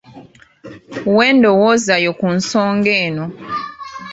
Wa 1.15 1.23
endowooza 1.31 1.95
yo 2.05 2.11
ku 2.19 2.27
nsonga 2.37 2.91
eno. 3.05 3.25